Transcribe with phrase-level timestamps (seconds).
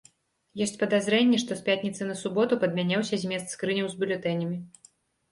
[0.65, 4.57] Ёсць падазрэнні, што з пятніцы на суботу падмяняўся змест скрыняў з бюлетэнямі.